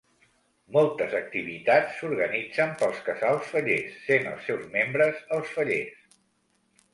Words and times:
Moltes 0.75 1.11
activitats 1.17 1.99
s'organitzen 1.99 2.73
pels 2.79 3.03
casals 3.09 3.51
fallers, 3.51 3.93
sent 4.07 4.27
els 4.33 4.49
seus 4.51 4.67
membres 4.79 5.21
els 5.39 5.55
fallers. 5.59 6.19